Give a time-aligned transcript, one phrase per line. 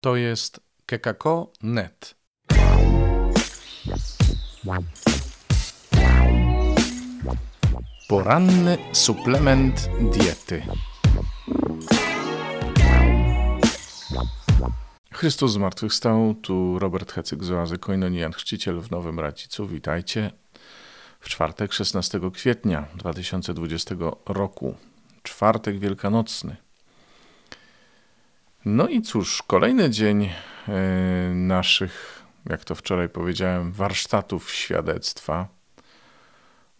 [0.00, 2.14] To jest kekako.net.
[8.08, 10.62] Poranny suplement diety.
[15.12, 19.66] Chrystus zmartwychwstał, tu Robert Hecyk z oazy Koinonian, chrzciciel w Nowym Racicu.
[19.66, 20.30] Witajcie
[21.20, 23.94] w czwartek 16 kwietnia 2020
[24.26, 24.74] roku.
[25.22, 26.67] Czwartek wielkanocny.
[28.64, 30.32] No i cóż, kolejny dzień e,
[31.34, 35.48] naszych, jak to wczoraj powiedziałem, warsztatów świadectwa,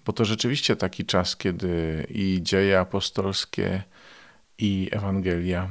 [0.05, 3.83] bo to rzeczywiście taki czas, kiedy i dzieje apostolskie,
[4.59, 5.69] i Ewangelia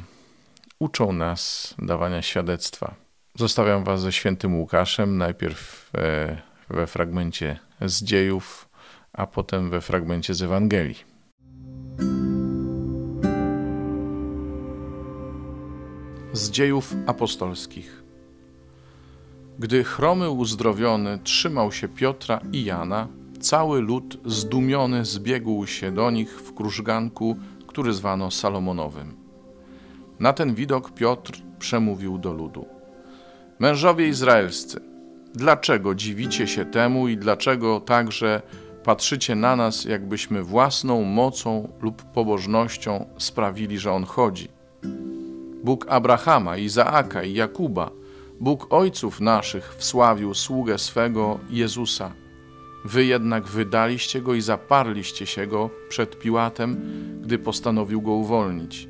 [0.80, 2.96] uczą nas dawania świadectwa.
[3.36, 6.38] Zostawiam Was ze świętym Łukaszem, najpierw e,
[6.70, 8.70] we fragmencie z dziejów,
[9.14, 11.17] a potem we fragmencie z Ewangelii.
[16.38, 18.04] Z dziejów apostolskich.
[19.60, 23.08] Gdy chromy uzdrowiony trzymał się Piotra i Jana,
[23.40, 29.16] cały lud zdumiony zbiegł się do nich w krużganku, który zwano Salomonowym.
[30.20, 32.66] Na ten widok Piotr przemówił do ludu:
[33.60, 34.82] Mężowie izraelscy,
[35.34, 38.42] dlaczego dziwicie się temu i dlaczego także
[38.84, 44.57] patrzycie na nas, jakbyśmy własną mocą lub pobożnością sprawili, że on chodzi?
[45.68, 47.92] Bóg Abrahama, Izaaka i Jakuba,
[48.40, 52.14] Bóg ojców naszych wsławił sługę swego Jezusa.
[52.86, 56.82] Wy jednak wydaliście go i zaparliście się go przed Piłatem,
[57.22, 58.88] gdy postanowił go uwolnić.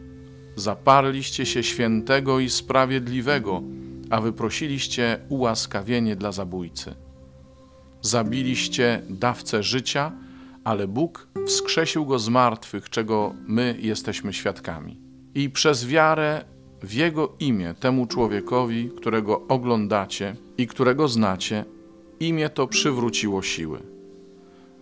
[0.55, 3.61] Zaparliście się świętego i sprawiedliwego,
[4.09, 6.95] a wyprosiliście ułaskawienie dla zabójcy.
[8.01, 10.11] Zabiliście dawcę życia,
[10.63, 15.01] ale Bóg wskrzesił go z martwych, czego my jesteśmy świadkami.
[15.35, 21.65] I przez wiarę w Jego imię temu człowiekowi, którego oglądacie i którego znacie,
[22.19, 23.79] imię to przywróciło siły.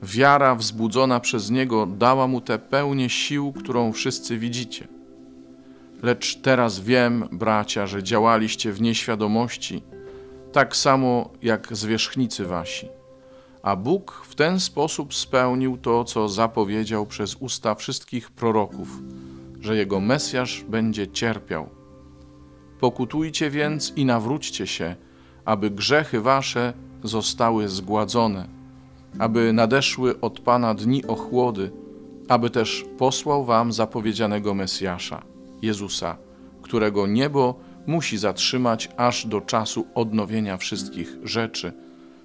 [0.04, 4.88] Wiara wzbudzona przez Niego dała mu tę pełnię sił, którą wszyscy widzicie.
[6.04, 9.84] Lecz teraz wiem, bracia, że działaliście w nieświadomości,
[10.52, 12.88] tak samo jak zwierzchnicy wasi.
[13.64, 18.88] A Bóg w ten sposób spełnił to, co zapowiedział przez usta wszystkich proroków,
[19.62, 21.70] że Jego Mesjasz będzie cierpiał
[22.86, 24.96] Pokutujcie więc i nawróćcie się,
[25.46, 26.74] aby grzechy wasze
[27.04, 28.48] zostały zgładzone,
[29.20, 31.72] aby nadeszły od Pana dni ochłody,
[32.28, 35.22] aby też posłał wam zapowiedzianego Mesjasza,
[35.62, 36.18] Jezusa,
[36.62, 37.56] którego niebo
[37.88, 41.74] musi zatrzymać aż do czasu odnowienia wszystkich rzeczy,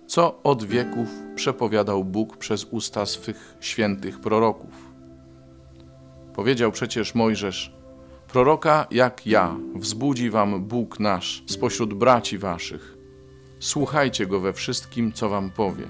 [0.07, 4.91] co od wieków przepowiadał Bóg przez usta swych świętych proroków.
[6.35, 7.80] Powiedział przecież Mojżesz,
[8.33, 12.97] Proroka jak ja wzbudzi wam Bóg nasz spośród braci waszych.
[13.59, 15.85] Słuchajcie go we wszystkim, co wam powie.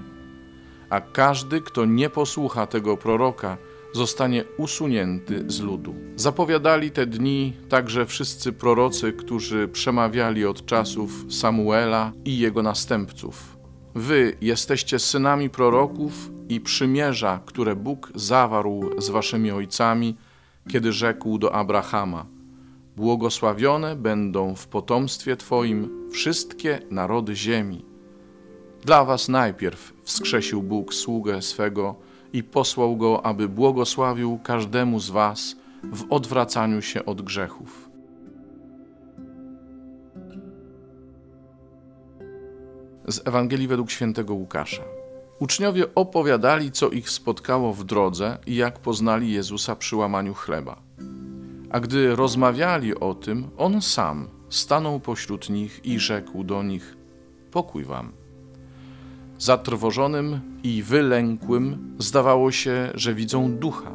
[0.90, 3.56] A każdy, kto nie posłucha tego proroka,
[3.92, 5.94] zostanie usunięty z ludu.
[6.16, 13.56] Zapowiadali te dni także wszyscy prorocy, którzy przemawiali od czasów Samuela i jego następców.
[13.94, 20.16] Wy jesteście synami proroków i przymierza, które Bóg zawarł z waszymi ojcami,
[20.70, 22.26] kiedy rzekł do Abrahama:
[22.96, 27.84] Błogosławione będą w potomstwie Twoim wszystkie narody ziemi.
[28.84, 31.94] Dla Was najpierw wskrzesił Bóg sługę swego
[32.32, 37.90] i posłał go, aby błogosławił każdemu z Was w odwracaniu się od grzechów.
[43.08, 44.99] Z Ewangelii według świętego Łukasza.
[45.40, 50.82] Uczniowie opowiadali, co ich spotkało w drodze i jak poznali Jezusa przy łamaniu chleba.
[51.70, 56.96] A gdy rozmawiali o tym, on sam stanął pośród nich i rzekł do nich:
[57.50, 58.12] Pokój wam.
[59.38, 63.94] Zatrwożonym i wylękłym zdawało się, że widzą ducha,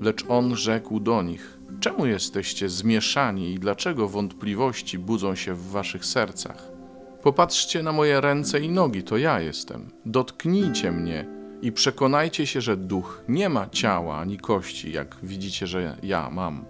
[0.00, 6.04] lecz on rzekł do nich: Czemu jesteście zmieszani i dlaczego wątpliwości budzą się w waszych
[6.04, 6.77] sercach?
[7.22, 9.90] Popatrzcie na moje ręce i nogi, to ja jestem.
[10.06, 11.26] Dotknijcie mnie
[11.62, 16.64] i przekonajcie się, że duch nie ma ciała ani kości, jak widzicie, że ja mam.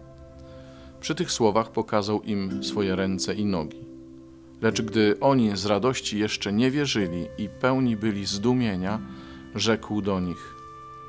[1.00, 3.84] Przy tych słowach pokazał im swoje ręce i nogi.
[4.62, 9.00] Lecz gdy oni z radości jeszcze nie wierzyli i pełni byli zdumienia,
[9.54, 10.54] rzekł do nich: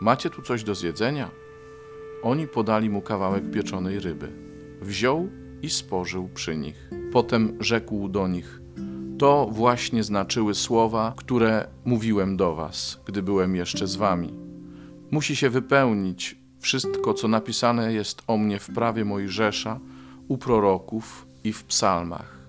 [0.02, 1.30] Macie tu coś do zjedzenia?
[2.24, 4.32] Oni podali mu kawałek pieczonej ryby.
[4.82, 5.30] Wziął
[5.62, 6.90] i spożył przy nich.
[7.12, 8.62] Potem rzekł do nich:
[9.20, 14.34] To właśnie znaczyły słowa, które mówiłem do was, gdy byłem jeszcze z wami.
[15.12, 19.80] Musi się wypełnić wszystko, co napisane jest o mnie w prawie Mojżesza,
[20.28, 22.40] u proroków i w psalmach.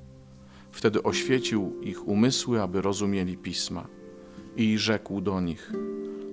[0.73, 3.87] Wtedy oświecił ich umysły, aby rozumieli pisma.
[4.57, 5.73] I rzekł do nich: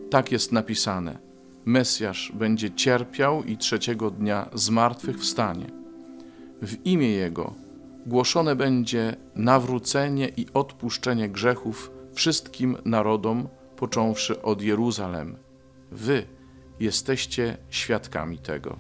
[0.10, 1.18] Tak jest napisane:
[1.66, 5.66] Mesjasz będzie cierpiał i trzeciego dnia z martwych wstanie.
[6.62, 7.67] W imię Jego
[8.07, 15.38] głoszone będzie nawrócenie i odpuszczenie grzechów wszystkim narodom, począwszy od Jeruzalem.
[15.92, 16.27] Wy
[16.80, 18.80] jesteście świadkami tego.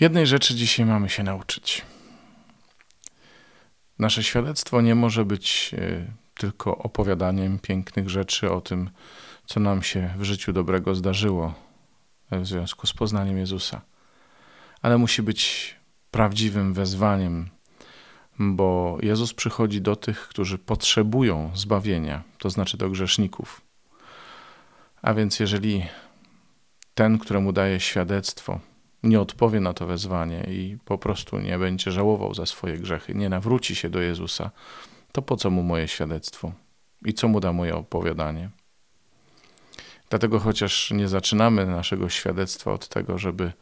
[0.00, 1.82] Jednej rzeczy dzisiaj mamy się nauczyć.
[3.98, 8.90] Nasze świadectwo nie może być e, tylko opowiadaniem pięknych rzeczy o tym,
[9.46, 11.54] co nam się w życiu dobrego zdarzyło
[12.30, 13.80] w związku z poznaniem Jezusa,
[14.82, 15.74] ale musi być
[16.10, 17.48] prawdziwym wezwaniem,
[18.38, 23.60] bo Jezus przychodzi do tych, którzy potrzebują zbawienia, to znaczy do grzeszników.
[25.02, 25.86] A więc jeżeli
[26.94, 28.60] ten, któremu daje świadectwo,
[29.02, 33.28] nie odpowie na to wezwanie i po prostu nie będzie żałował za swoje grzechy, nie
[33.28, 34.50] nawróci się do Jezusa,
[35.12, 36.52] to po co mu moje świadectwo
[37.04, 38.50] i co mu da moje opowiadanie?
[40.10, 43.52] Dlatego chociaż nie zaczynamy naszego świadectwa od tego, żeby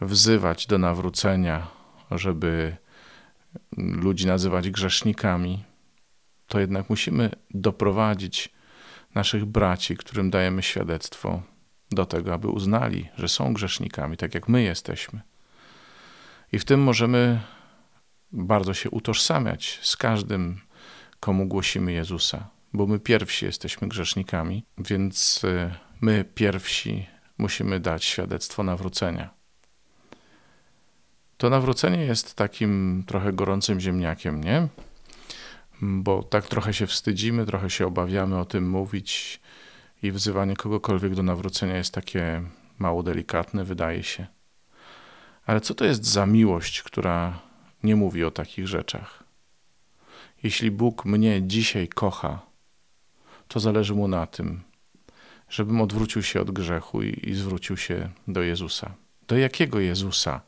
[0.00, 1.66] wzywać do nawrócenia,
[2.10, 2.76] żeby
[3.76, 5.64] ludzi nazywać grzesznikami,
[6.46, 8.48] to jednak musimy doprowadzić
[9.14, 11.42] naszych braci, którym dajemy świadectwo,
[11.90, 15.20] do tego, aby uznali, że są grzesznikami, tak jak my jesteśmy.
[16.52, 17.40] I w tym możemy
[18.32, 20.60] bardzo się utożsamiać z każdym,
[21.20, 27.06] komu głosimy Jezusa, bo my pierwsi jesteśmy grzesznikami, więc y, my pierwsi
[27.38, 29.35] musimy dać świadectwo nawrócenia.
[31.36, 34.68] To nawrócenie jest takim trochę gorącym ziemniakiem, nie?
[35.82, 39.40] Bo tak trochę się wstydzimy, trochę się obawiamy o tym mówić
[40.02, 42.42] i wzywanie kogokolwiek do nawrócenia jest takie
[42.78, 44.26] mało delikatne, wydaje się.
[45.46, 47.40] Ale co to jest za miłość, która
[47.82, 49.24] nie mówi o takich rzeczach?
[50.42, 52.40] Jeśli Bóg mnie dzisiaj kocha,
[53.48, 54.62] to zależy mu na tym,
[55.48, 58.94] żebym odwrócił się od grzechu i, i zwrócił się do Jezusa.
[59.28, 60.40] Do jakiego Jezusa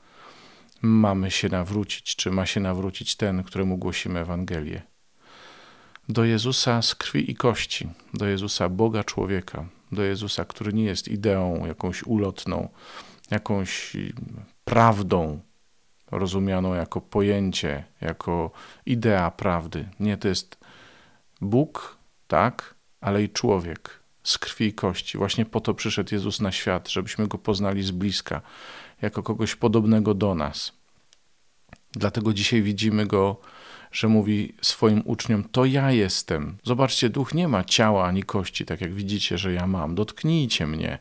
[0.83, 4.83] mamy się nawrócić, czy ma się nawrócić ten, któremu głosimy Ewangelię?
[6.09, 11.09] do Jezusa z krwi i kości, do Jezusa Boga człowieka, do Jezusa, który nie jest
[11.09, 12.69] ideą jakąś ulotną,
[13.31, 13.97] jakąś
[14.65, 15.41] prawdą
[16.11, 18.51] rozumianą jako pojęcie, jako
[18.87, 19.89] idea prawdy.
[20.01, 20.59] Nie, to jest
[21.41, 21.99] Bóg,
[22.29, 25.19] tak, ale i człowiek z krwi i kości.
[25.19, 28.41] Właśnie po to przyszedł Jezus na świat, żebyśmy go poznali z bliska,
[29.03, 30.73] jako kogoś podobnego do nas.
[31.93, 33.41] Dlatego dzisiaj widzimy go
[33.93, 36.59] że mówi swoim uczniom: To ja jestem.
[36.65, 39.95] Zobaczcie, duch nie ma ciała ani kości, tak jak widzicie, że ja mam.
[39.95, 40.99] Dotknijcie mnie,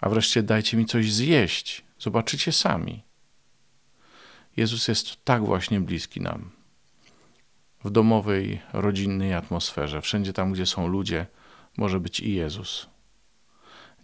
[0.00, 1.84] a wreszcie dajcie mi coś zjeść.
[1.98, 3.02] Zobaczycie sami.
[4.56, 6.50] Jezus jest tak właśnie bliski nam.
[7.84, 11.26] W domowej, rodzinnej atmosferze, wszędzie tam, gdzie są ludzie,
[11.76, 12.86] może być i Jezus.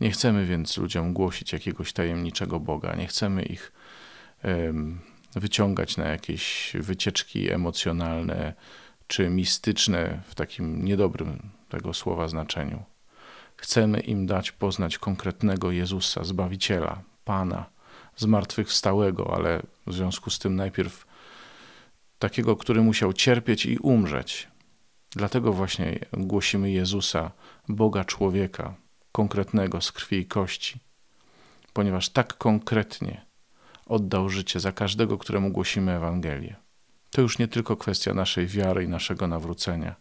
[0.01, 3.73] Nie chcemy więc ludziom głosić jakiegoś tajemniczego Boga, nie chcemy ich
[5.37, 8.55] wyciągać na jakieś wycieczki emocjonalne
[9.07, 12.83] czy mistyczne w takim niedobrym tego słowa znaczeniu.
[13.57, 17.67] Chcemy im dać poznać konkretnego Jezusa, Zbawiciela, Pana,
[18.17, 21.07] zmartwychwstałego, ale w związku z tym najpierw
[22.19, 24.49] takiego, który musiał cierpieć i umrzeć.
[25.11, 27.31] Dlatego właśnie głosimy Jezusa,
[27.69, 28.75] Boga człowieka,
[29.15, 30.81] konkretnego z krwi i kości,
[31.73, 33.27] ponieważ tak konkretnie
[33.87, 36.57] oddał życie za każdego, któremu głosimy Ewangelię.
[37.11, 39.95] To już nie tylko kwestia naszej wiary i naszego nawrócenia,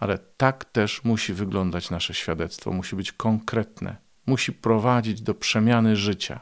[0.00, 3.96] ale tak też musi wyglądać nasze świadectwo, musi być konkretne,
[4.26, 6.40] musi prowadzić do przemiany życia.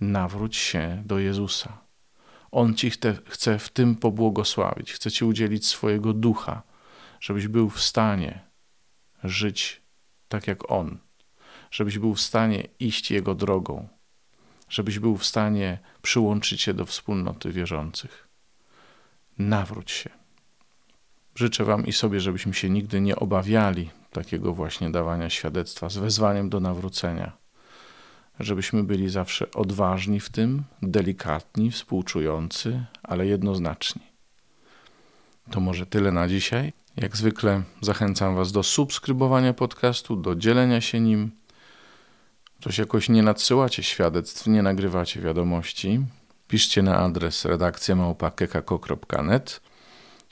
[0.00, 1.78] Nawróć się do Jezusa.
[2.50, 2.90] On ci
[3.30, 6.62] chce w tym pobłogosławić, chce ci udzielić swojego ducha,
[7.20, 8.40] żebyś był w stanie
[9.24, 9.79] żyć
[10.30, 10.98] tak jak On,
[11.70, 13.88] żebyś był w stanie iść Jego drogą,
[14.68, 18.28] żebyś był w stanie przyłączyć się do wspólnoty wierzących.
[19.38, 20.10] Nawróć się.
[21.34, 26.50] Życzę Wam i sobie, żebyśmy się nigdy nie obawiali takiego właśnie dawania świadectwa z wezwaniem
[26.50, 27.32] do nawrócenia.
[28.40, 34.02] Żebyśmy byli zawsze odważni w tym, delikatni, współczujący, ale jednoznaczni.
[35.50, 36.72] To może tyle na dzisiaj.
[36.96, 41.30] Jak zwykle zachęcam Was do subskrybowania podcastu, do dzielenia się nim
[42.60, 46.00] coś jakoś nie nadsyłacie świadectw, nie nagrywacie wiadomości,
[46.48, 49.60] piszcie na adres redakcja małpa.kekako.net.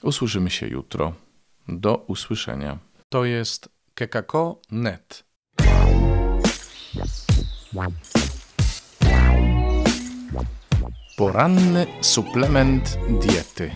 [0.02, 1.14] Usłyszymy się jutro.
[1.68, 2.78] Do usłyszenia.
[3.08, 5.24] To jest kekako.net.
[11.16, 13.70] Poranny suplement diety.